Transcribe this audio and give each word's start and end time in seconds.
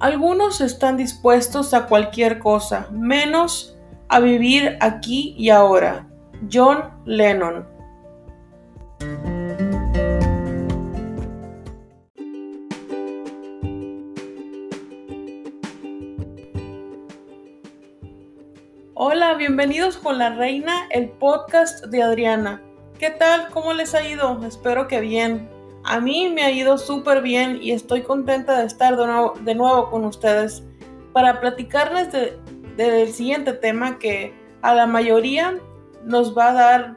Algunos 0.00 0.60
están 0.60 0.96
dispuestos 0.96 1.74
a 1.74 1.86
cualquier 1.86 2.38
cosa, 2.38 2.86
menos 2.92 3.76
a 4.08 4.20
vivir 4.20 4.78
aquí 4.80 5.34
y 5.36 5.50
ahora. 5.50 6.06
John 6.52 6.84
Lennon. 7.04 7.66
Hola, 18.94 19.34
bienvenidos 19.34 19.96
con 19.96 20.18
la 20.18 20.30
reina, 20.30 20.86
el 20.90 21.08
podcast 21.08 21.86
de 21.86 22.04
Adriana. 22.04 22.62
¿Qué 23.00 23.10
tal? 23.10 23.48
¿Cómo 23.48 23.72
les 23.72 23.96
ha 23.96 24.06
ido? 24.06 24.44
Espero 24.46 24.86
que 24.86 25.00
bien. 25.00 25.57
A 25.84 26.00
mí 26.00 26.28
me 26.28 26.42
ha 26.42 26.50
ido 26.50 26.76
súper 26.78 27.22
bien 27.22 27.58
y 27.62 27.72
estoy 27.72 28.02
contenta 28.02 28.58
de 28.58 28.66
estar 28.66 28.96
de 28.96 29.54
nuevo, 29.54 29.90
con 29.90 30.04
ustedes 30.04 30.62
para 31.12 31.40
platicarles 31.40 32.08
del 32.76 33.12
siguiente 33.12 33.52
tema 33.52 33.98
que 33.98 34.34
a 34.62 34.74
la 34.74 34.86
mayoría 34.86 35.58
nos 36.04 36.36
va 36.36 36.50
a 36.50 36.52
dar 36.52 36.96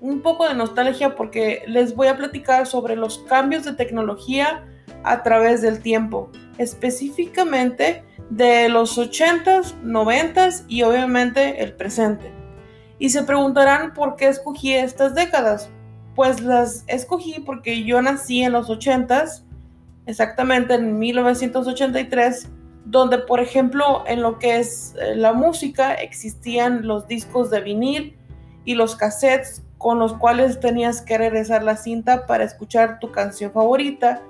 un 0.00 0.20
poco 0.20 0.48
de 0.48 0.54
nostalgia 0.54 1.14
porque 1.16 1.62
les 1.66 1.94
voy 1.94 2.08
a 2.08 2.16
platicar 2.16 2.66
sobre 2.66 2.96
los 2.96 3.18
cambios 3.20 3.64
de 3.64 3.72
tecnología 3.72 4.66
a 5.02 5.22
través 5.22 5.62
del 5.62 5.80
tiempo, 5.80 6.30
específicamente 6.58 8.04
de 8.30 8.68
los 8.68 8.98
80s, 8.98 9.74
90s 9.82 10.64
y 10.68 10.82
obviamente 10.82 11.62
el 11.62 11.74
presente. 11.74 12.32
Y 12.98 13.10
se 13.10 13.22
preguntarán 13.22 13.94
por 13.94 14.16
qué 14.16 14.28
escogí 14.28 14.72
estas 14.72 15.14
décadas. 15.14 15.70
Pues 16.14 16.40
las 16.40 16.84
escogí 16.86 17.40
porque 17.40 17.84
yo 17.84 18.00
nací 18.00 18.42
en 18.42 18.52
los 18.52 18.68
80s, 18.68 19.42
exactamente 20.06 20.74
en 20.74 20.98
1983, 20.98 22.48
donde 22.84 23.18
por 23.18 23.40
ejemplo 23.40 24.04
en 24.06 24.22
lo 24.22 24.38
que 24.38 24.58
es 24.58 24.94
eh, 25.00 25.16
la 25.16 25.32
música 25.32 25.94
existían 25.94 26.86
los 26.86 27.08
discos 27.08 27.50
de 27.50 27.60
vinil 27.60 28.16
y 28.64 28.74
los 28.74 28.94
cassettes 28.94 29.62
con 29.78 29.98
los 29.98 30.14
cuales 30.14 30.60
tenías 30.60 31.02
que 31.02 31.18
regresar 31.18 31.62
la 31.62 31.76
cinta 31.76 32.26
para 32.26 32.44
escuchar 32.44 32.98
tu 33.00 33.10
canción 33.10 33.52
favorita. 33.52 34.22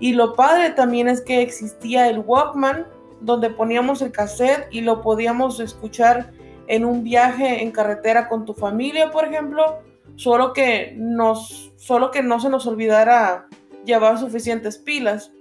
Y 0.00 0.14
lo 0.14 0.34
padre 0.34 0.70
también 0.70 1.08
es 1.08 1.20
que 1.20 1.42
existía 1.42 2.08
el 2.08 2.20
Walkman, 2.20 2.86
donde 3.20 3.50
poníamos 3.50 4.00
el 4.00 4.10
cassette 4.10 4.66
y 4.70 4.80
lo 4.80 5.02
podíamos 5.02 5.60
escuchar 5.60 6.32
en 6.66 6.84
un 6.84 7.04
viaje 7.04 7.62
en 7.62 7.72
carretera 7.72 8.28
con 8.28 8.44
tu 8.44 8.54
familia, 8.54 9.10
por 9.10 9.26
ejemplo, 9.26 9.80
solo 10.16 10.52
que, 10.52 10.94
nos, 10.96 11.72
solo 11.76 12.10
que 12.10 12.22
no 12.22 12.40
se 12.40 12.48
nos 12.48 12.66
olvidara 12.66 13.48
llevar 13.84 14.18
suficientes 14.18 14.78
pilas. 14.78 15.32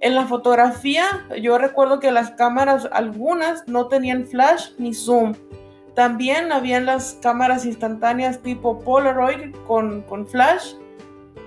En 0.00 0.14
la 0.14 0.26
fotografía, 0.26 1.04
yo 1.42 1.58
recuerdo 1.58 1.98
que 1.98 2.12
las 2.12 2.30
cámaras, 2.32 2.88
algunas 2.92 3.66
no 3.66 3.88
tenían 3.88 4.26
flash 4.26 4.70
ni 4.78 4.94
zoom. 4.94 5.34
También 5.94 6.52
habían 6.52 6.86
las 6.86 7.18
cámaras 7.20 7.66
instantáneas 7.66 8.40
tipo 8.40 8.80
Polaroid 8.80 9.52
con, 9.66 10.02
con 10.02 10.28
flash 10.28 10.74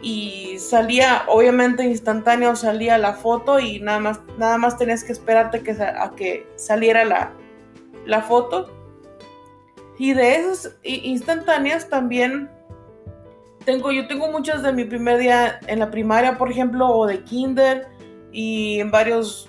y 0.01 0.57
salía, 0.59 1.23
obviamente 1.27 1.83
instantáneo 1.83 2.55
salía 2.55 2.97
la 2.97 3.13
foto 3.13 3.59
y 3.59 3.79
nada 3.79 3.99
más, 3.99 4.19
nada 4.37 4.57
más 4.57 4.77
tenías 4.77 5.03
que 5.03 5.13
esperarte 5.13 5.61
que, 5.61 5.71
a 5.71 6.11
que 6.15 6.45
saliera 6.55 7.05
la, 7.05 7.31
la 8.05 8.21
foto. 8.21 8.69
Y 10.01 10.15
de 10.15 10.35
esas 10.37 10.75
instantáneas 10.81 11.87
también 11.87 12.49
tengo, 13.65 13.91
yo 13.91 14.07
tengo 14.07 14.31
muchas 14.31 14.63
de 14.63 14.73
mi 14.73 14.83
primer 14.83 15.19
día 15.19 15.59
en 15.67 15.77
la 15.77 15.91
primaria, 15.91 16.39
por 16.39 16.49
ejemplo, 16.49 16.87
o 16.87 17.05
de 17.05 17.23
kinder, 17.23 17.87
y 18.31 18.79
en 18.79 18.89
varios 18.89 19.47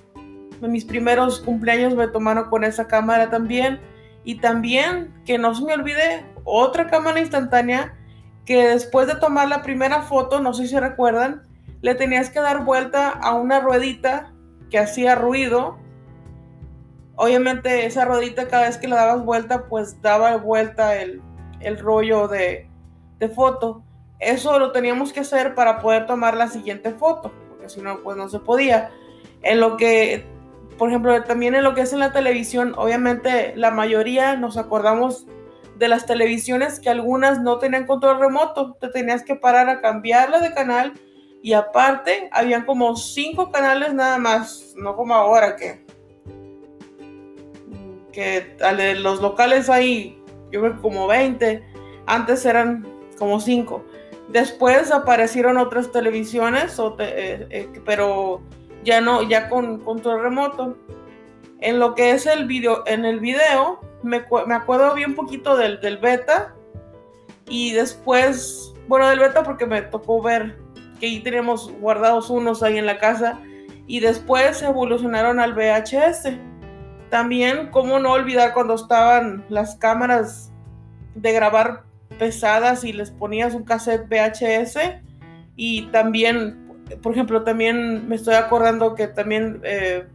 de 0.61 0.69
mis 0.69 0.85
primeros 0.85 1.41
cumpleaños 1.41 1.95
me 1.95 2.07
tomaron 2.07 2.51
con 2.51 2.65
esa 2.65 2.87
cámara 2.87 3.31
también. 3.31 3.81
Y 4.25 4.41
también, 4.41 5.15
que 5.25 5.39
no 5.39 5.55
se 5.55 5.65
me 5.65 5.73
olvide, 5.73 6.27
otra 6.45 6.87
cámara 6.89 7.19
instantánea 7.19 7.95
que 8.45 8.67
después 8.67 9.07
de 9.07 9.15
tomar 9.15 9.49
la 9.49 9.63
primera 9.63 10.03
foto, 10.03 10.43
no 10.43 10.53
sé 10.53 10.67
si 10.67 10.79
recuerdan, 10.79 11.45
le 11.81 11.95
tenías 11.95 12.29
que 12.29 12.41
dar 12.41 12.67
vuelta 12.67 13.09
a 13.09 13.33
una 13.37 13.61
ruedita 13.61 14.35
que 14.69 14.79
hacía 14.79 15.15
ruido 15.15 15.79
Obviamente 17.23 17.87
esa 17.87 18.05
rodita 18.05 18.49
cada 18.49 18.65
vez 18.65 18.79
que 18.79 18.89
le 18.89 18.97
dabas 18.97 19.25
vuelta, 19.25 19.67
pues 19.69 20.03
daba 20.03 20.35
vuelta 20.39 21.01
el, 21.01 21.23
rollo 21.79 22.27
de, 22.27 22.69
foto. 23.33 23.85
Eso 24.19 24.59
lo 24.59 24.73
teníamos 24.73 25.13
que 25.13 25.21
hacer 25.21 25.55
para 25.55 25.79
poder 25.79 26.07
tomar 26.07 26.37
la 26.37 26.49
siguiente 26.49 26.91
foto, 26.91 27.31
porque 27.49 27.69
si 27.69 27.81
no, 27.81 28.01
pues 28.03 28.17
no 28.17 28.29
se 28.29 28.41
podía. 28.41 28.91
En 29.43 29.61
lo 29.61 29.77
que, 29.77 30.27
por 30.77 30.89
ejemplo, 30.89 31.23
también 31.23 31.55
en 31.55 31.63
lo 31.63 31.77
que 31.77 31.83
es 31.83 31.93
en 31.93 32.01
la 32.01 32.13
televisión, 32.13 32.75
obviamente 32.77 33.55
la 33.55 33.71
mayoría 33.71 34.35
nos 34.35 34.57
acordamos 34.57 35.29
de 35.79 35.87
las 35.87 36.07
televisiones 36.07 36.81
que 36.81 36.91
algunas 36.91 37.41
no 37.41 37.61
tenían 37.61 37.87
control 37.87 38.19
remoto, 38.19 38.75
te 38.81 38.89
tenías 38.89 39.23
que 39.23 39.37
parar 39.37 39.69
a 39.69 39.81
cambiarla 39.81 40.41
de 40.41 40.53
canal 40.55 40.95
y 41.41 41.53
aparte 41.53 42.29
habían 42.33 42.65
como 42.65 42.97
cinco 42.97 43.53
canales 43.53 43.95
nada 43.95 44.19
más, 44.19 44.75
no 44.77 44.97
como 44.97 45.15
ahora 45.15 45.55
que 45.55 45.87
que 48.13 48.57
los 48.99 49.21
locales 49.21 49.69
hay, 49.69 50.23
yo 50.51 50.61
creo 50.61 50.81
como 50.81 51.07
20, 51.07 51.63
antes 52.07 52.45
eran 52.47 52.87
como 53.19 53.41
5. 53.41 53.85
Después 54.29 54.91
aparecieron 54.91 55.59
otras 55.59 55.93
televisiones, 55.93 56.79
eh, 56.99 57.47
eh, 57.51 57.69
pero 57.85 58.41
ya 58.85 59.01
no, 59.01 59.23
ya 59.23 59.49
con 59.49 59.81
control 59.81 60.23
remoto. 60.23 60.77
En 61.61 61.79
lo 61.79 61.95
que 61.95 62.13
es 62.13 62.27
el 62.27 62.47
video, 62.47 62.83
en 62.87 63.05
el 63.05 63.21
video, 63.21 63.81
me, 64.03 64.25
me 64.47 64.55
acuerdo 64.55 64.95
bien 64.95 65.15
poquito 65.15 65.57
del, 65.57 65.81
del 65.81 65.99
beta 65.99 66.55
y 67.49 67.73
después, 67.73 68.75
bueno, 68.89 69.09
del 69.09 69.21
beta 69.21 69.43
porque 69.43 69.67
me 69.67 69.83
tocó 69.83 70.23
ver 70.23 70.59
que 70.99 71.07
ahí 71.07 71.21
teníamos 71.21 71.73
guardados 71.81 72.31
unos 72.31 72.63
ahí 72.63 72.79
en 72.79 72.87
la 72.87 72.99
casa 72.99 73.39
y 73.87 74.01
después 74.01 74.63
evolucionaron 74.63 75.39
al 75.41 75.55
VHS 75.55 76.33
también, 77.13 77.67
cómo 77.67 77.99
no 77.99 78.13
olvidar 78.13 78.55
cuando 78.55 78.75
estaban 78.75 79.45
las 79.51 79.77
cámaras 79.77 80.51
de 81.15 81.31
grabar 81.33 81.83
pesadas 82.19 82.85
y 82.85 82.95
les 82.95 83.11
ponías 83.11 83.53
un 83.53 83.65
cassette 83.65 84.09
VHS. 84.09 84.79
Y 85.55 85.89
también, 85.89 86.73
por 87.03 87.13
ejemplo, 87.13 87.45
también 87.45 88.09
me 88.09 88.17
estoy 88.17 88.37
acordando 88.37 88.95
que 88.95 89.09
también 89.09 89.61
eh, 89.63 90.07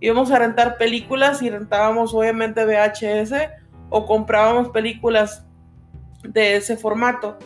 íbamos 0.00 0.32
a 0.32 0.40
rentar 0.40 0.76
películas 0.76 1.40
y 1.40 1.50
rentábamos 1.50 2.12
obviamente 2.14 2.64
VHS 2.64 3.32
o 3.88 4.04
comprábamos 4.04 4.70
películas 4.70 5.46
de 6.24 6.56
ese 6.56 6.76
formato. 6.76 7.38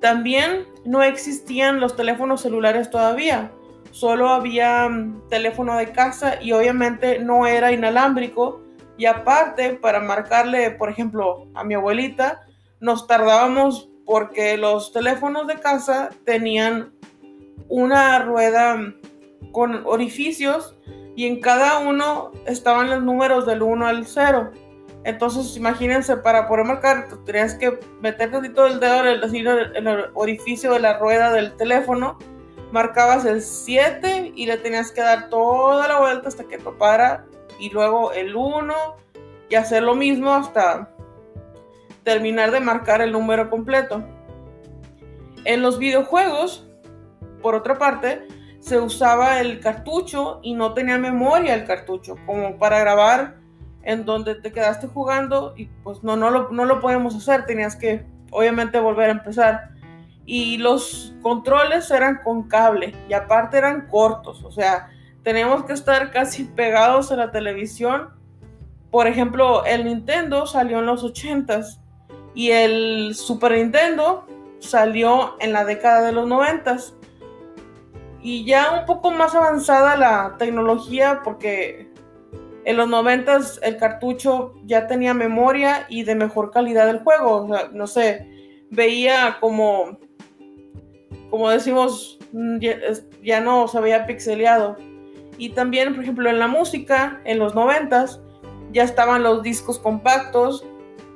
También 0.00 0.64
no 0.86 1.02
existían 1.02 1.78
los 1.78 1.94
teléfonos 1.94 2.40
celulares 2.40 2.88
todavía 2.88 3.50
solo 3.96 4.28
había 4.28 4.86
mm, 4.88 5.28
teléfono 5.30 5.76
de 5.78 5.90
casa 5.90 6.38
y 6.42 6.52
obviamente 6.52 7.18
no 7.18 7.46
era 7.46 7.72
inalámbrico. 7.72 8.60
Y 8.98 9.06
aparte, 9.06 9.70
para 9.74 10.00
marcarle, 10.00 10.70
por 10.72 10.90
ejemplo, 10.90 11.48
a 11.54 11.64
mi 11.64 11.74
abuelita, 11.74 12.42
nos 12.78 13.06
tardábamos 13.06 13.88
porque 14.04 14.58
los 14.58 14.92
teléfonos 14.92 15.46
de 15.46 15.54
casa 15.54 16.10
tenían 16.24 16.92
una 17.68 18.18
rueda 18.18 18.76
mm, 18.76 19.52
con 19.52 19.82
orificios 19.86 20.76
y 21.16 21.26
en 21.26 21.40
cada 21.40 21.78
uno 21.78 22.32
estaban 22.44 22.90
los 22.90 23.02
números 23.02 23.46
del 23.46 23.62
1 23.62 23.86
al 23.86 24.04
0. 24.04 24.52
Entonces, 25.04 25.56
imagínense, 25.56 26.18
para 26.18 26.48
poder 26.48 26.66
marcar, 26.66 27.08
tenías 27.24 27.54
que 27.54 27.78
meter 28.02 28.30
todo 28.52 28.66
el 28.66 28.78
dedo 28.78 29.06
en 29.06 29.86
el 29.86 30.04
orificio 30.12 30.74
de 30.74 30.80
la 30.80 30.98
rueda 30.98 31.32
del 31.32 31.56
teléfono 31.56 32.18
marcabas 32.72 33.24
el 33.24 33.42
7 33.42 34.32
y 34.34 34.46
le 34.46 34.58
tenías 34.58 34.90
que 34.92 35.00
dar 35.00 35.28
toda 35.28 35.88
la 35.88 35.98
vuelta 36.00 36.28
hasta 36.28 36.44
que 36.44 36.58
topara 36.58 37.24
y 37.58 37.70
luego 37.70 38.12
el 38.12 38.34
1 38.34 38.74
y 39.48 39.54
hacer 39.54 39.82
lo 39.82 39.94
mismo 39.94 40.32
hasta 40.32 40.90
terminar 42.02 42.50
de 42.50 42.60
marcar 42.60 43.00
el 43.00 43.12
número 43.12 43.50
completo. 43.50 44.04
En 45.44 45.62
los 45.62 45.78
videojuegos, 45.78 46.68
por 47.42 47.54
otra 47.54 47.78
parte, 47.78 48.26
se 48.60 48.80
usaba 48.80 49.40
el 49.40 49.60
cartucho 49.60 50.40
y 50.42 50.54
no 50.54 50.74
tenía 50.74 50.98
memoria 50.98 51.54
el 51.54 51.64
cartucho, 51.64 52.16
como 52.26 52.58
para 52.58 52.80
grabar 52.80 53.36
en 53.82 54.04
donde 54.04 54.34
te 54.34 54.52
quedaste 54.52 54.88
jugando 54.88 55.54
y 55.56 55.66
pues 55.84 56.02
no, 56.02 56.16
no, 56.16 56.30
lo, 56.30 56.50
no 56.50 56.64
lo 56.64 56.80
podemos 56.80 57.14
hacer, 57.14 57.46
tenías 57.46 57.76
que 57.76 58.04
obviamente 58.32 58.80
volver 58.80 59.10
a 59.10 59.12
empezar 59.12 59.70
y 60.26 60.58
los 60.58 61.14
controles 61.22 61.90
eran 61.90 62.20
con 62.22 62.48
cable 62.48 62.94
y 63.08 63.14
aparte 63.14 63.58
eran 63.58 63.86
cortos, 63.86 64.44
o 64.44 64.50
sea, 64.50 64.90
tenemos 65.22 65.64
que 65.64 65.72
estar 65.72 66.12
casi 66.12 66.44
pegados 66.44 67.10
a 67.10 67.16
la 67.16 67.32
televisión. 67.32 68.10
Por 68.92 69.08
ejemplo, 69.08 69.64
el 69.64 69.84
Nintendo 69.84 70.46
salió 70.46 70.78
en 70.78 70.86
los 70.86 71.02
80s 71.02 71.80
y 72.32 72.52
el 72.52 73.12
Super 73.16 73.52
Nintendo 73.52 74.24
salió 74.60 75.34
en 75.40 75.52
la 75.52 75.64
década 75.64 76.02
de 76.02 76.12
los 76.12 76.28
90s. 76.28 76.94
Y 78.22 78.44
ya 78.44 78.78
un 78.78 78.86
poco 78.86 79.10
más 79.10 79.34
avanzada 79.34 79.96
la 79.96 80.36
tecnología 80.38 81.22
porque 81.24 81.92
en 82.64 82.76
los 82.76 82.88
90 82.88 83.38
el 83.62 83.76
cartucho 83.78 84.54
ya 84.64 84.86
tenía 84.86 85.12
memoria 85.12 85.86
y 85.88 86.04
de 86.04 86.14
mejor 86.14 86.52
calidad 86.52 86.86
del 86.86 87.00
juego. 87.00 87.44
O 87.44 87.48
sea, 87.48 87.68
no 87.72 87.88
sé, 87.88 88.28
veía 88.70 89.38
como, 89.40 89.98
como 91.36 91.50
decimos, 91.50 92.18
mm, 92.32 92.58
ya, 93.22 93.40
no 93.42 93.68
se 93.68 93.78
veía 93.78 94.06
pixeleado. 94.06 94.78
Y 95.36 95.50
también, 95.50 95.94
por 95.94 96.02
ejemplo, 96.02 96.30
en 96.30 96.38
la 96.38 96.46
música, 96.46 97.20
en 97.24 97.38
los 97.38 97.54
90 97.54 98.06
ya 98.72 98.82
estaban 98.82 99.22
los 99.22 99.42
discos 99.42 99.78
compactos 99.78 100.64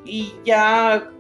y 0.04 0.34
ya 0.44 1.10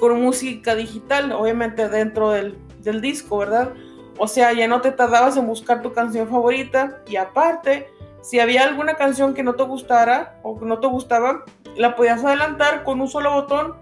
con 0.00 0.22
música 0.22 0.74
digital, 0.74 1.32
obviamente 1.32 1.90
dentro 1.90 2.30
del, 2.30 2.56
del 2.80 3.02
disco, 3.02 3.36
¿verdad? 3.36 3.74
O 4.16 4.26
sea, 4.26 4.54
ya 4.54 4.66
no 4.68 4.80
te 4.80 4.90
tardabas 4.90 5.36
en 5.36 5.46
buscar 5.46 5.82
tu 5.82 5.92
canción 5.92 6.28
favorita 6.28 7.02
y 7.06 7.16
aparte, 7.16 7.88
si 8.22 8.40
había 8.40 8.64
alguna 8.64 8.94
canción 8.94 9.34
que 9.34 9.42
no 9.42 9.54
te 9.54 9.64
gustara 9.64 10.40
o 10.42 10.58
que 10.58 10.64
no 10.64 10.80
te 10.80 10.86
gustaba, 10.86 11.44
la 11.76 11.94
podías 11.94 12.24
adelantar 12.24 12.84
con 12.84 13.02
un 13.02 13.08
solo 13.08 13.32
botón. 13.32 13.74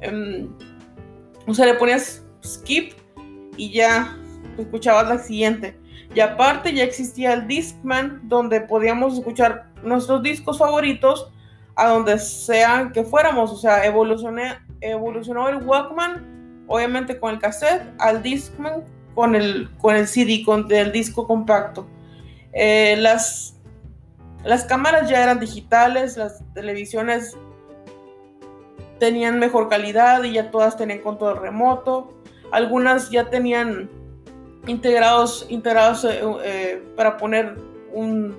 Em, 0.00 0.48
o 1.48 1.54
sea, 1.54 1.66
le 1.66 1.74
ponías 1.74 2.24
skip 2.44 3.01
y 3.56 3.72
ya 3.72 4.16
escuchabas 4.58 5.08
la 5.08 5.18
siguiente. 5.18 5.78
Y 6.14 6.20
aparte 6.20 6.74
ya 6.74 6.84
existía 6.84 7.32
el 7.32 7.46
Discman 7.46 8.20
donde 8.24 8.60
podíamos 8.60 9.14
escuchar 9.18 9.66
nuestros 9.82 10.22
discos 10.22 10.58
favoritos 10.58 11.30
a 11.74 11.88
donde 11.88 12.18
sea 12.18 12.90
que 12.92 13.04
fuéramos. 13.04 13.50
O 13.50 13.56
sea, 13.56 13.84
evolucionó 13.84 15.48
el 15.48 15.56
Walkman, 15.64 16.64
obviamente 16.68 17.18
con 17.18 17.34
el 17.34 17.40
cassette, 17.40 17.82
al 17.98 18.22
Discman 18.22 18.84
con 19.14 19.34
el, 19.34 19.70
con 19.78 19.96
el 19.96 20.06
CD, 20.06 20.42
con 20.44 20.70
el 20.70 20.92
disco 20.92 21.26
compacto. 21.26 21.86
Eh, 22.52 22.96
las, 22.98 23.56
las 24.44 24.64
cámaras 24.64 25.08
ya 25.08 25.22
eran 25.22 25.40
digitales, 25.40 26.16
las 26.16 26.42
televisiones 26.54 27.36
tenían 28.98 29.38
mejor 29.38 29.68
calidad 29.68 30.22
y 30.24 30.34
ya 30.34 30.50
todas 30.50 30.76
tenían 30.76 31.00
control 31.00 31.40
remoto. 31.40 32.21
Algunas 32.52 33.10
ya 33.10 33.28
tenían 33.30 33.90
integrados, 34.66 35.46
integrados 35.48 36.04
eh, 36.04 36.20
eh, 36.44 36.82
para 36.96 37.16
poner 37.16 37.56
un, 37.92 38.36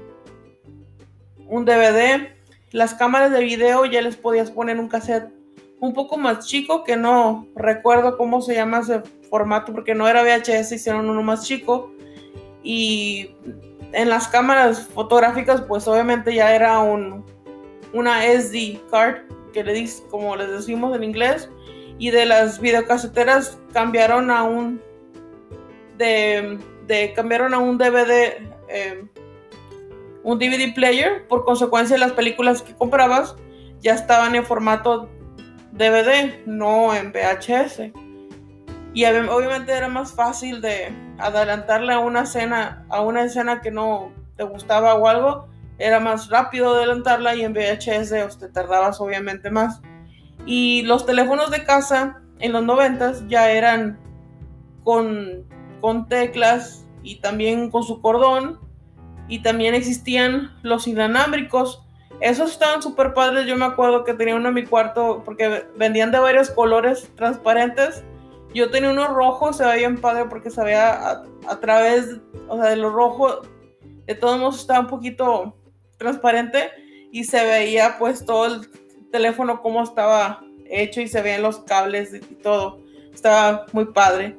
un 1.47 1.65
DVD. 1.65 2.29
Las 2.71 2.93
cámaras 2.93 3.31
de 3.31 3.43
video 3.43 3.85
ya 3.85 4.01
les 4.01 4.15
podías 4.15 4.49
poner 4.49 4.79
un 4.79 4.87
cassette 4.87 5.29
un 5.79 5.93
poco 5.93 6.17
más 6.17 6.47
chico 6.47 6.85
que 6.85 6.95
no 6.95 7.45
recuerdo 7.55 8.17
cómo 8.17 8.41
se 8.41 8.55
llama 8.55 8.79
ese 8.79 9.01
formato 9.29 9.73
porque 9.73 9.93
no 9.93 10.07
era 10.07 10.23
VHS, 10.23 10.71
hicieron 10.71 11.09
uno 11.09 11.21
más 11.21 11.45
chico. 11.45 11.91
Y 12.63 13.31
en 13.91 14.09
las 14.09 14.27
cámaras 14.27 14.87
fotográficas, 14.87 15.61
pues 15.61 15.87
obviamente 15.87 16.33
ya 16.33 16.55
era 16.55 16.79
un, 16.79 17.25
una 17.93 18.23
SD 18.23 18.79
card, 18.89 19.23
que 19.51 19.63
le 19.63 19.73
dice, 19.73 20.03
como 20.09 20.35
les 20.35 20.49
decimos 20.49 20.95
en 20.95 21.03
inglés. 21.03 21.49
Y 21.97 22.11
de 22.11 22.25
las 22.25 22.59
videocaseteras 22.59 23.57
cambiaron 23.71 24.31
a 24.31 24.43
un. 24.43 24.81
De, 25.97 26.59
de 26.87 27.13
cambiaron 27.13 27.53
a 27.53 27.59
un 27.59 27.77
DVD. 27.77 28.37
Eh, 28.69 29.05
un 30.23 30.39
DVD 30.39 30.73
player. 30.73 31.27
Por 31.27 31.45
consecuencia, 31.45 31.97
las 31.97 32.13
películas 32.13 32.61
que 32.61 32.73
comprabas 32.73 33.35
ya 33.79 33.93
estaban 33.93 34.35
en 34.35 34.45
formato 34.45 35.09
DVD, 35.73 36.45
no 36.45 36.95
en 36.95 37.11
VHS. 37.11 37.91
Y 38.93 39.05
obviamente 39.05 39.71
era 39.71 39.87
más 39.87 40.13
fácil 40.13 40.61
de 40.61 40.93
adelantarle 41.17 41.93
a 41.93 41.99
una 41.99 42.23
escena, 42.23 42.85
a 42.89 43.01
una 43.01 43.23
escena 43.23 43.61
que 43.61 43.71
no 43.71 44.11
te 44.37 44.43
gustaba 44.43 44.93
o 44.95 45.07
algo, 45.07 45.47
era 45.79 45.99
más 45.99 46.29
rápido 46.29 46.75
adelantarla 46.75 47.35
y 47.35 47.43
en 47.43 47.53
VHS 47.53 48.37
te 48.37 48.49
tardabas 48.49 49.01
obviamente 49.01 49.49
más. 49.49 49.81
Y 50.45 50.81
los 50.83 51.05
teléfonos 51.05 51.51
de 51.51 51.63
casa 51.63 52.21
en 52.39 52.51
los 52.51 52.63
90 52.63 53.27
ya 53.27 53.51
eran 53.51 53.99
con, 54.83 55.45
con 55.81 56.07
teclas 56.07 56.85
y 57.01 57.21
también 57.21 57.69
con 57.69 57.83
su 57.83 58.01
cordón 58.01 58.59
y 59.27 59.39
también 59.39 59.73
existían 59.73 60.51
los 60.63 60.87
inalámbricos. 60.87 61.81
Esos 62.19 62.51
estaban 62.51 62.81
súper 62.81 63.13
padres. 63.13 63.47
Yo 63.47 63.57
me 63.57 63.65
acuerdo 63.65 64.03
que 64.03 64.13
tenía 64.13 64.35
uno 64.35 64.49
en 64.49 64.55
mi 64.55 64.65
cuarto 64.65 65.23
porque 65.25 65.65
vendían 65.77 66.11
de 66.11 66.19
varios 66.19 66.49
colores 66.51 67.09
transparentes 67.15 68.03
yo 68.53 68.69
tenía 68.69 68.91
uno 68.91 69.07
rojo, 69.07 69.51
se 69.51 69.63
veía 69.63 69.87
bien 69.87 69.99
padre 69.99 70.25
porque 70.29 70.49
se 70.49 70.63
veía 70.63 71.23
a, 71.47 71.59
través, 71.59 72.19
o 72.47 72.57
sea, 72.57 72.69
de 72.69 72.75
lo 72.75 72.91
rojo, 72.91 73.41
de 74.05 74.15
todos 74.15 74.39
modos 74.39 74.59
estaba 74.59 74.81
un 74.81 74.87
poquito 74.87 75.57
transparente 75.97 76.69
y 77.11 77.23
se 77.23 77.43
veía 77.43 77.97
pues 77.97 78.25
todo 78.25 78.45
el 78.45 78.69
teléfono 79.13 79.61
como 79.61 79.83
estaba 79.83 80.43
hecho 80.65 80.99
y 80.99 81.07
se 81.07 81.21
veían 81.21 81.43
los 81.43 81.59
cables 81.59 82.15
y 82.15 82.19
todo. 82.19 82.81
Estaba 83.13 83.67
muy 83.71 83.85
padre. 83.85 84.35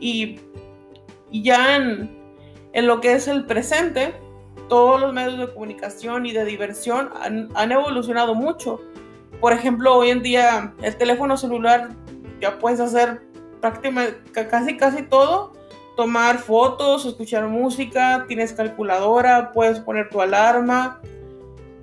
Y, 0.00 0.40
ya 1.30 1.76
en, 1.76 2.16
en, 2.72 2.86
lo 2.86 3.00
que 3.00 3.12
es 3.12 3.28
el 3.28 3.44
presente, 3.44 4.14
todos 4.70 4.98
los 4.98 5.12
medios 5.12 5.38
de 5.38 5.52
comunicación 5.52 6.24
y 6.24 6.32
de 6.32 6.46
diversión 6.46 7.10
han, 7.20 7.50
han 7.54 7.72
evolucionado 7.72 8.34
mucho. 8.34 8.80
Por 9.38 9.52
ejemplo, 9.52 9.94
hoy 9.94 10.10
en 10.10 10.22
día 10.22 10.72
el 10.82 10.96
teléfono 10.96 11.36
celular 11.36 11.90
ya 12.40 12.58
puedes 12.58 12.80
hacer 12.80 13.20
prácticamente 13.60 14.48
casi 14.48 14.78
casi 14.78 15.02
todo, 15.02 15.52
tomar 15.94 16.38
fotos, 16.38 17.04
escuchar 17.04 17.48
música, 17.48 18.24
tienes 18.28 18.54
calculadora, 18.54 19.52
puedes 19.52 19.80
poner 19.80 20.08
tu 20.08 20.22
alarma, 20.22 21.02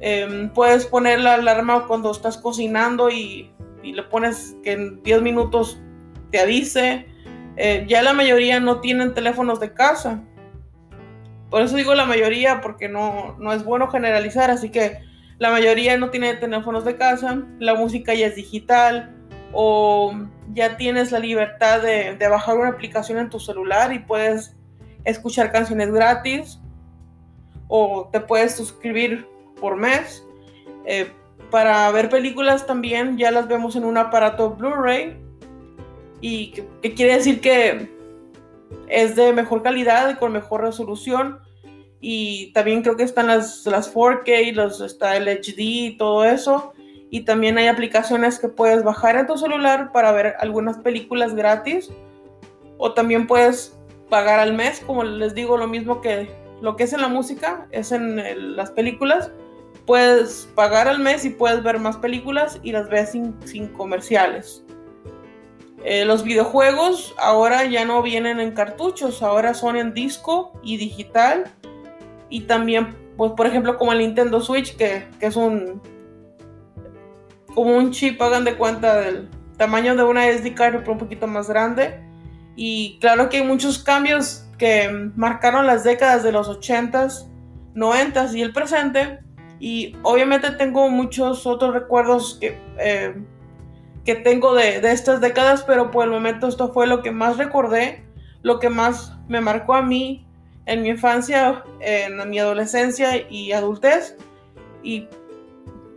em, 0.03 0.49
puedes 0.49 0.85
poner 0.85 1.19
la 1.19 1.35
alarma 1.35 1.87
cuando 1.87 2.11
estás 2.11 2.37
cocinando 2.37 3.09
y, 3.09 3.49
le 3.83 4.03
pones 4.03 4.55
que 4.63 4.71
en 4.73 5.03
10 5.03 5.21
minutos 5.21 5.77
te 6.31 6.39
avise. 6.39 7.05
Eh, 7.57 7.85
ya 7.87 8.01
la 8.01 8.13
mayoría 8.13 8.59
no 8.59 8.79
tienen 8.79 9.13
teléfonos 9.13 9.59
de 9.59 9.73
casa. 9.73 10.23
Por 11.49 11.61
eso 11.61 11.75
digo 11.75 11.93
la 11.93 12.05
mayoría, 12.05 12.61
porque 12.61 12.87
no, 12.87 13.35
no 13.39 13.51
es 13.51 13.63
bueno 13.65 13.89
generalizar, 13.89 14.49
así 14.49 14.69
que 14.69 14.99
la 15.37 15.51
mayoría 15.51 15.97
no 15.97 16.09
tiene 16.09 16.33
teléfonos 16.35 16.85
de 16.85 16.95
casa, 16.95 17.43
la 17.59 17.75
música 17.75 18.13
ya 18.13 18.27
es 18.27 18.35
digital, 18.35 19.13
o 19.53 20.13
ya 20.51 20.75
tienes 20.77 21.11
la 21.11 21.19
libertad 21.19 21.81
de, 21.81 22.17
bajar 22.27 22.57
una 22.57 22.69
aplicación 22.69 23.19
en 23.19 23.29
tu 23.29 23.39
celular 23.39 23.93
y 23.93 23.99
puedes 23.99 24.55
escuchar 25.05 25.51
canciones 25.51 25.91
gratis 25.91 26.59
o 27.67 28.09
te 28.11 28.19
puedes 28.19 28.55
suscribir 28.55 29.27
por 29.63 29.77
mes. 29.77 30.27
Eh, 30.85 31.09
para 31.49 31.89
ver 31.91 32.09
películas 32.09 32.67
también 32.67 33.17
ya 33.17 33.31
las 33.31 33.47
vemos 33.47 33.77
en 33.77 33.85
un 33.85 33.97
aparato 33.97 34.55
Blu-ray 34.55 35.15
y 36.19 36.51
que, 36.81 36.93
quiere 36.93 37.13
decir 37.13 37.39
que 37.39 37.89
es 38.89 39.15
de 39.15 39.31
mejor 39.31 39.63
calidad 39.63 40.09
y 40.09 40.15
con 40.15 40.33
mejor 40.33 40.61
resolución 40.63 41.39
y 42.01 42.51
también 42.51 42.81
creo 42.81 42.97
que 42.97 43.03
están 43.03 43.27
las, 43.27 43.65
las 43.65 43.93
4K, 43.93 44.51
los, 44.53 44.81
está 44.81 45.15
el 45.15 45.29
HD 45.29 45.59
y 45.59 45.97
todo 45.97 46.25
eso 46.25 46.73
y 47.09 47.21
también 47.21 47.57
hay 47.57 47.67
aplicaciones 47.67 48.39
que 48.39 48.49
puedes 48.49 48.83
bajar 48.83 49.15
en 49.15 49.27
tu 49.27 49.37
celular 49.37 49.93
para 49.93 50.11
ver 50.11 50.35
algunas 50.39 50.79
películas 50.79 51.35
gratis 51.35 51.89
o 52.77 52.93
también 52.93 53.27
puedes 53.27 53.77
pagar 54.09 54.41
al 54.41 54.53
mes, 54.53 54.81
como 54.85 55.05
les 55.05 55.33
digo, 55.33 55.55
lo 55.55 55.67
mismo 55.67 56.01
que 56.01 56.43
lo 56.63 56.77
que 56.77 56.85
es 56.85 56.93
en 56.93 57.01
la 57.01 57.09
música, 57.09 57.67
es 57.71 57.91
en 57.91 58.55
las 58.55 58.71
películas. 58.71 59.29
Puedes 59.85 60.49
pagar 60.55 60.87
al 60.87 60.99
mes 60.99 61.25
y 61.25 61.29
puedes 61.29 61.61
ver 61.63 61.79
más 61.79 61.97
películas 61.97 62.59
y 62.63 62.71
las 62.71 62.89
ves 62.89 63.11
sin, 63.11 63.67
comerciales. 63.69 64.63
Eh, 65.83 66.05
los 66.05 66.23
videojuegos 66.23 67.13
ahora 67.19 67.65
ya 67.65 67.83
no 67.83 68.01
vienen 68.01 68.39
en 68.39 68.51
cartuchos, 68.51 69.21
ahora 69.21 69.53
son 69.53 69.75
en 69.75 69.93
disco 69.93 70.53
y 70.63 70.77
digital. 70.77 71.45
Y 72.29 72.41
también, 72.41 72.95
pues 73.17 73.33
por 73.33 73.45
ejemplo, 73.45 73.77
como 73.77 73.91
el 73.91 73.99
Nintendo 73.99 74.39
Switch, 74.39 74.75
que, 74.77 75.07
que 75.19 75.25
es 75.25 75.35
un 75.35 75.81
como 77.53 77.77
un 77.77 77.91
chip, 77.91 78.21
hagan 78.21 78.43
de 78.43 78.55
cuenta 78.55 78.99
del 78.99 79.29
tamaño 79.57 79.95
de 79.95 80.03
una 80.03 80.27
SD 80.27 80.55
card, 80.55 80.79
pero 80.79 80.93
un 80.93 80.97
poquito 80.97 81.27
más 81.27 81.47
grande. 81.47 81.99
Y 82.55 82.97
claro 82.99 83.29
que 83.29 83.37
hay 83.37 83.43
muchos 83.43 83.79
cambios 83.79 84.45
que 84.57 84.89
marcaron 85.15 85.65
las 85.65 85.83
décadas 85.83 86.23
de 86.23 86.31
los 86.31 86.49
80s, 86.49 87.27
90s 87.75 88.35
y 88.35 88.41
el 88.41 88.53
presente. 88.53 89.19
Y 89.63 89.95
obviamente 90.03 90.51
tengo 90.51 90.89
muchos 90.89 91.47
otros 91.47 91.73
recuerdos 91.73 92.37
que, 92.41 92.59
eh, 92.79 93.15
que 94.03 94.15
tengo 94.15 94.53
de, 94.53 94.81
de, 94.81 94.91
estas 94.91 95.21
décadas, 95.21 95.63
pero 95.63 95.89
por 95.89 96.03
el 96.03 96.11
momento 96.11 96.49
esto 96.49 96.73
fue 96.73 96.85
lo 96.85 97.01
que 97.01 97.11
más 97.11 97.37
recordé, 97.37 98.03
lo 98.41 98.59
que 98.59 98.67
más 98.67 99.17
me 99.29 99.39
marcó 99.39 99.75
a 99.75 99.81
mí 99.81 100.27
en 100.65 100.81
mi 100.81 100.89
infancia, 100.89 101.63
en 101.79 102.29
mi 102.29 102.39
adolescencia 102.39 103.25
y 103.29 103.53
adultez. 103.53 104.17
Y 104.83 105.07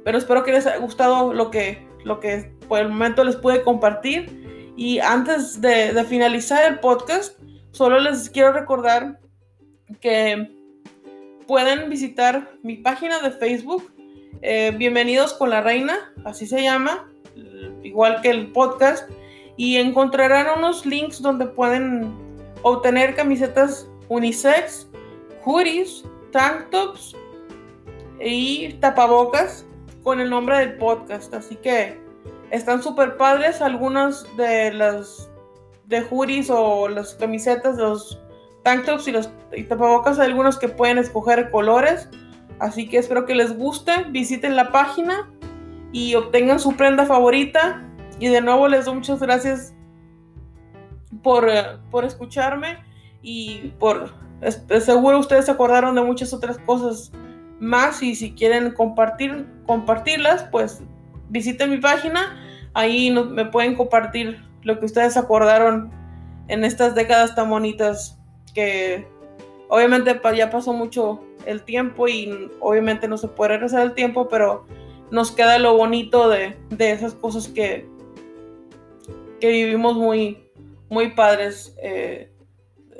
pero 0.05 0.19
espero 0.19 0.45
que 0.45 0.53
les 0.53 0.65
haya 0.69 0.79
gustado 0.79 1.33
lo 1.33 1.51
que, 1.51 1.85
lo 2.05 2.21
que 2.21 2.53
por 2.69 2.79
el 2.79 2.91
momento 2.91 3.25
les 3.25 3.35
pude 3.35 3.65
compartir. 3.65 4.73
Y 4.77 5.01
antes 5.01 5.61
de, 5.61 6.05
finalizar 6.05 6.71
el 6.71 6.79
podcast, 6.79 7.37
solo 7.73 7.99
les 7.99 8.31
quiero 8.31 8.53
recordar 8.53 9.19
que 10.01 10.56
pueden 11.47 11.89
visitar 11.89 12.51
mi 12.63 12.77
página 12.77 13.21
de 13.21 13.31
Facebook, 13.31 13.91
eh, 14.43 14.73
Bienvenidos 14.77 15.33
con 15.35 15.51
la 15.51 15.61
Reina, 15.61 16.13
así 16.25 16.47
se 16.47 16.63
llama, 16.63 17.09
igual 17.83 18.21
que 18.21 18.31
el 18.31 18.53
podcast, 18.53 19.09
y 19.57 19.77
encontrarán 19.77 20.59
unos 20.59 20.85
links 20.85 21.23
donde 21.23 21.47
pueden 21.47 22.15
obtener 22.63 23.15
camisetas 23.15 23.89
unisex, 24.09 24.89
hoodies, 25.45 26.05
tank 26.33 26.69
tops 26.71 27.15
y 28.21 28.75
tapabocas 28.75 29.65
con 30.03 30.21
el 30.21 30.29
nombre 30.31 30.59
del 30.59 30.77
podcast. 30.77 31.33
Así 31.33 31.57
que 31.57 31.99
están 32.51 32.83
súper 32.83 33.17
padres 33.17 33.63
algunas 33.63 34.27
de 34.37 34.73
las 34.73 35.31
de 35.87 36.03
hoodies 36.03 36.51
o 36.51 36.89
las 36.89 37.15
camisetas, 37.15 37.77
los 37.77 38.21
tank 38.67 38.85
tops 38.85 39.07
y 39.07 39.13
los 39.13 39.31
tapabocas, 39.69 40.19
hay 40.19 40.27
algunos 40.27 40.59
que 40.59 40.67
pueden 40.67 40.99
escoger 40.99 41.53
colores. 41.53 42.09
Así 42.59 42.89
que 42.89 42.99
espero 42.99 43.25
que 43.25 43.37
les 43.37 43.57
guste, 43.57 43.93
visiten 44.11 44.57
la 44.57 44.73
página 44.73 45.31
y 45.93 46.17
obtengan 46.17 46.59
su 46.59 46.75
prenda 46.75 47.07
favorita. 47.07 47.85
Y 48.19 48.27
de 48.27 48.41
nuevo 48.41 48.67
les 48.67 48.87
doy 48.87 48.97
muchas 48.97 49.21
gracias 49.21 49.73
por, 51.23 51.49
eh, 51.49 51.79
por 51.93 52.05
escucharme 52.05 52.79
y 53.23 53.73
por 53.79 54.13
seguro 54.81 55.21
ustedes 55.21 55.45
se 55.45 55.53
acordaron 55.53 55.95
de 55.95 56.03
muchas 56.03 56.33
otras 56.33 56.59
cosas 56.59 57.13
más 57.61 58.03
y 58.03 58.17
si 58.17 58.33
quieren 58.33 58.73
compartir 58.73 59.47
compartirlas 59.67 60.43
pues 60.51 60.83
visiten 61.31 61.71
mi 61.71 61.79
página 61.79 62.37
ahí 62.75 63.11
me 63.11 63.47
pueden 63.47 63.75
compartir 63.75 64.45
lo 64.63 64.79
que 64.79 64.85
ustedes 64.85 65.17
acordaron 65.17 65.91
en 66.49 66.65
estas 66.65 66.95
décadas 66.95 67.35
tan 67.35 67.49
bonitas 67.49 68.17
que 68.57 69.07
obviamente 69.69 70.19
ya 70.35 70.49
pasó 70.51 70.73
mucho 70.73 71.21
el 71.45 71.63
tiempo 71.63 72.09
y 72.09 72.51
obviamente 72.61 73.07
no 73.07 73.19
se 73.19 73.29
puede 73.29 73.51
regresar 73.51 73.83
el 73.83 73.93
tiempo 73.93 74.29
pero 74.29 74.65
nos 75.11 75.31
queda 75.31 75.59
lo 75.59 75.77
bonito 75.77 76.31
de, 76.31 76.57
esas 76.79 77.13
cosas 77.13 77.49
que, 77.49 77.87
que 79.41 79.49
vivimos 79.49 79.97
muy, 79.97 80.39
muy 80.89 81.11
padres 81.11 81.77
eh, 81.83 82.31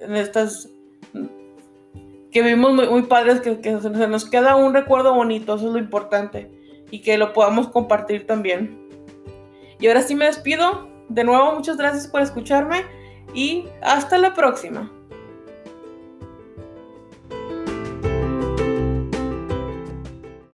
en 0.03 0.15
estas 0.15 0.69
que 1.13 2.43
vivimos 2.43 2.75
muy, 2.75 3.03
padres, 3.05 3.41
que, 3.41 3.63
que, 3.63 3.81
se 3.81 3.89
nos 4.09 4.29
queda 4.29 4.57
un 4.57 4.75
recuerdo 4.75 5.15
bonito, 5.15 5.55
eso 5.55 5.69
es 5.69 5.73
lo 5.73 5.79
importante, 5.79 6.51
y 6.91 7.01
que 7.01 7.17
lo 7.17 7.33
podamos 7.33 7.69
compartir 7.69 8.27
también. 8.27 8.79
Y 9.81 9.87
ahora 9.87 10.03
sí 10.03 10.15
me 10.15 10.27
despido. 10.27 10.87
De 11.09 11.25
nuevo, 11.25 11.53
muchas 11.55 11.79
gracias 11.79 12.09
por 12.09 12.21
escucharme 12.21 12.85
y 13.33 13.65
hasta 13.81 14.19
la 14.19 14.35
próxima. 14.35 14.93